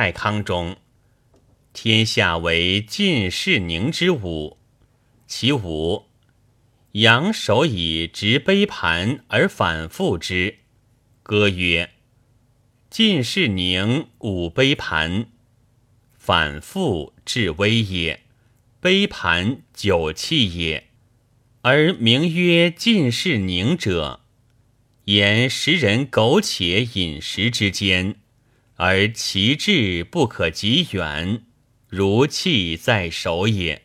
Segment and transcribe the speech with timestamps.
[0.00, 0.78] 太康中，
[1.74, 4.56] 天下为晋士宁之武。
[5.26, 6.06] 其五，
[6.92, 10.60] 阳手以执杯盘而反复之，
[11.22, 11.90] 歌曰
[12.88, 15.26] ：“晋士宁舞杯盘，
[16.14, 18.22] 反复至微也。
[18.80, 20.88] 杯盘酒器也，
[21.60, 24.20] 而名曰晋士宁者，
[25.04, 28.16] 言食人苟且饮食之间，
[28.82, 31.42] 而其志不可及远，
[31.86, 33.82] 如器在手也。”